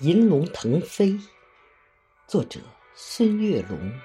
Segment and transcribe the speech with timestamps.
[0.00, 1.20] 银龙腾飞，
[2.26, 2.58] 作者
[2.94, 4.00] 孙月龙。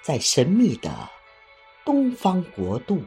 [0.00, 1.10] 在神秘的
[1.84, 3.04] 东方国度，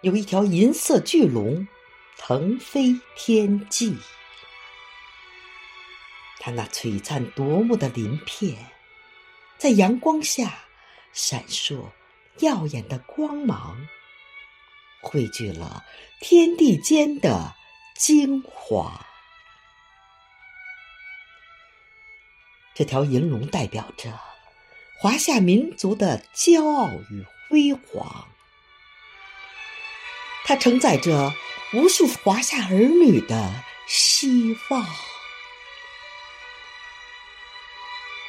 [0.00, 1.68] 有一条银色巨龙
[2.16, 3.98] 腾飞天际，
[6.40, 8.56] 它那璀璨夺目的鳞片，
[9.58, 10.63] 在阳光下。
[11.14, 11.92] 闪烁
[12.40, 13.86] 耀眼的光芒，
[15.00, 15.84] 汇聚了
[16.20, 17.54] 天地间的
[17.96, 19.06] 精华。
[22.74, 24.18] 这条银龙代表着
[24.98, 28.28] 华夏民族的骄傲与辉煌，
[30.44, 31.32] 它承载着
[31.74, 34.84] 无数华夏儿女的希望。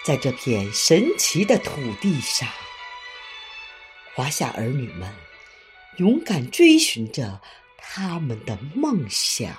[0.06, 2.48] 在这片神奇的土地上。
[4.16, 5.14] 华夏儿女们
[5.98, 7.42] 勇敢追寻着
[7.78, 9.54] 他们的梦想，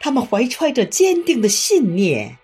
[0.00, 2.38] 他们怀揣着坚定的信念，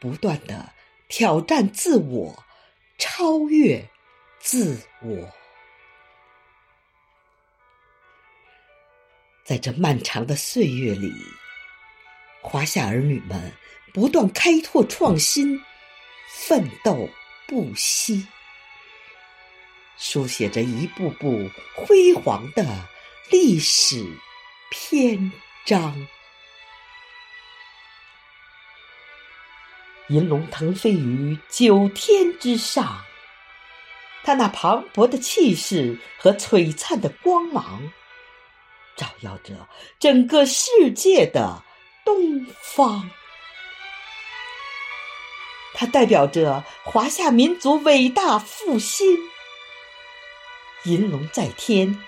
[0.00, 0.72] 不断的
[1.06, 2.44] 挑战自我，
[2.98, 3.88] 超越
[4.40, 5.32] 自我。
[9.44, 11.12] 在这漫长的岁月里，
[12.42, 13.52] 华夏儿女们
[13.92, 15.60] 不断开拓创新，
[16.28, 17.08] 奋斗
[17.46, 18.26] 不息。
[19.96, 22.64] 书写着一部部辉煌的
[23.30, 24.04] 历史
[24.70, 25.32] 篇
[25.64, 26.06] 章。
[30.08, 33.02] 银龙腾飞于九天之上，
[34.22, 37.90] 它那磅礴的气势和璀璨的光芒，
[38.96, 39.66] 照耀着
[39.98, 41.62] 整个世界的
[42.04, 43.08] 东方。
[45.72, 49.16] 它代表着华夏民族伟大复兴。
[50.84, 51.98] 银龙在天，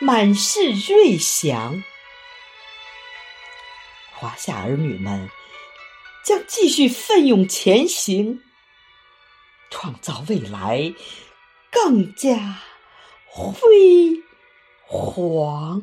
[0.00, 1.82] 满是瑞祥。
[4.14, 5.28] 华夏儿女们
[6.24, 8.42] 将继续奋勇前行，
[9.70, 10.94] 创造未来
[11.70, 12.60] 更加
[13.26, 14.22] 辉
[14.86, 15.82] 煌。